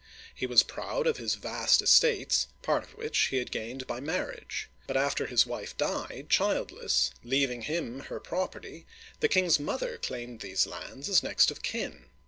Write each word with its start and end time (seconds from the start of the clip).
He 0.33 0.47
was 0.47 0.63
proud 0.63 1.05
of 1.05 1.17
his 1.17 1.35
vast 1.35 1.79
estates, 1.79 2.47
part 2.63 2.83
of 2.83 2.97
which 2.97 3.27
he 3.27 3.37
had 3.37 3.51
gained 3.51 3.85
by 3.85 3.99
marriage. 3.99 4.67
But 4.87 4.97
after 4.97 5.27
his 5.27 5.45
wife 5.45 5.77
died, 5.77 6.25
childless, 6.27 7.11
leaving 7.23 7.61
him 7.61 7.99
her 8.09 8.19
property, 8.19 8.87
the 9.19 9.29
king's 9.29 9.59
mother 9.59 9.99
claimed 9.99 10.39
these 10.39 10.65
lands 10.65 11.07
as 11.07 11.21
next 11.21 11.51
of 11.51 11.61
kin. 11.61 12.05